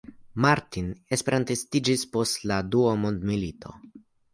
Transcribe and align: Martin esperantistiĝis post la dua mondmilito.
Martin 0.45 0.87
esperantistiĝis 1.19 2.09
post 2.17 2.43
la 2.53 2.61
dua 2.75 2.99
mondmilito. 3.07 3.81